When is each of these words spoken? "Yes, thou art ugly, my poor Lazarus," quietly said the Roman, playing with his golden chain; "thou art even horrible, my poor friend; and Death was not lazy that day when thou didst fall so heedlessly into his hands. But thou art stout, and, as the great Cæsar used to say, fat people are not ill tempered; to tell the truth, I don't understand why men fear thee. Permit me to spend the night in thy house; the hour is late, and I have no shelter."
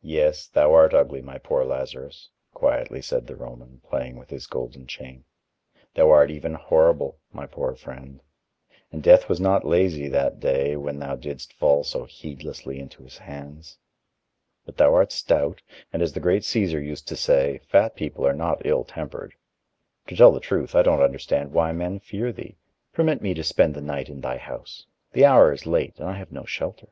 "Yes, 0.00 0.46
thou 0.46 0.72
art 0.72 0.94
ugly, 0.94 1.20
my 1.20 1.36
poor 1.36 1.62
Lazarus," 1.62 2.30
quietly 2.54 3.02
said 3.02 3.26
the 3.26 3.36
Roman, 3.36 3.82
playing 3.84 4.16
with 4.16 4.30
his 4.30 4.46
golden 4.46 4.86
chain; 4.86 5.26
"thou 5.92 6.08
art 6.10 6.30
even 6.30 6.54
horrible, 6.54 7.18
my 7.34 7.46
poor 7.46 7.74
friend; 7.74 8.22
and 8.90 9.02
Death 9.02 9.28
was 9.28 9.40
not 9.42 9.66
lazy 9.66 10.08
that 10.08 10.40
day 10.40 10.74
when 10.74 10.98
thou 10.98 11.16
didst 11.16 11.52
fall 11.52 11.84
so 11.84 12.06
heedlessly 12.06 12.78
into 12.80 13.02
his 13.02 13.18
hands. 13.18 13.76
But 14.64 14.78
thou 14.78 14.94
art 14.94 15.12
stout, 15.12 15.60
and, 15.92 16.00
as 16.00 16.14
the 16.14 16.18
great 16.20 16.44
Cæsar 16.44 16.82
used 16.82 17.06
to 17.08 17.14
say, 17.16 17.58
fat 17.68 17.94
people 17.94 18.26
are 18.26 18.32
not 18.32 18.64
ill 18.64 18.84
tempered; 18.84 19.34
to 20.06 20.16
tell 20.16 20.32
the 20.32 20.40
truth, 20.40 20.74
I 20.74 20.80
don't 20.80 21.02
understand 21.02 21.52
why 21.52 21.72
men 21.72 22.00
fear 22.00 22.32
thee. 22.32 22.56
Permit 22.94 23.20
me 23.20 23.34
to 23.34 23.44
spend 23.44 23.74
the 23.74 23.82
night 23.82 24.08
in 24.08 24.22
thy 24.22 24.38
house; 24.38 24.86
the 25.12 25.26
hour 25.26 25.52
is 25.52 25.66
late, 25.66 25.98
and 26.00 26.08
I 26.08 26.14
have 26.14 26.32
no 26.32 26.46
shelter." 26.46 26.88